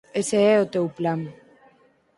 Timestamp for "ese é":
0.21-0.55